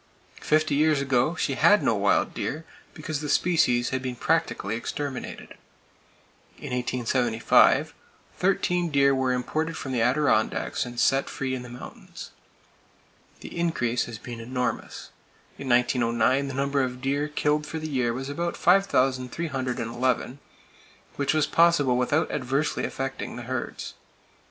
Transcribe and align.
Fifty 0.41 0.73
years 0.73 0.99
ago, 0.99 1.35
she 1.35 1.53
had 1.53 1.83
no 1.83 1.93
wild 1.93 2.33
deer, 2.33 2.65
because 2.95 3.21
the 3.21 3.29
species 3.29 3.89
had 3.89 4.01
been 4.01 4.15
practically 4.15 4.75
exterminated. 4.75 5.49
In 6.57 6.73
1875, 6.73 7.93
thirteen 8.35 8.89
deer 8.89 9.13
were 9.13 9.31
imported 9.31 9.77
from 9.77 9.91
the 9.91 10.01
Adirondacks 10.01 10.87
and 10.87 10.99
set 10.99 11.29
free 11.29 11.53
in 11.53 11.61
the 11.61 11.69
mountains. 11.69 12.31
The 13.41 13.55
increase 13.55 14.05
has 14.05 14.17
been 14.17 14.39
enormous. 14.39 15.11
In 15.59 15.69
1909 15.69 16.47
the 16.47 16.55
number 16.55 16.81
of 16.81 16.99
deer 16.99 17.27
killed 17.27 17.67
for 17.67 17.77
the 17.77 17.87
year 17.87 18.11
was 18.11 18.27
about 18.27 18.57
5,311, 18.57 20.39
which 21.15 21.35
was 21.35 21.45
possible 21.45 21.95
without 21.95 22.31
adversely 22.31 22.85
affecting 22.85 23.35
the 23.35 23.43
herds. 23.43 23.93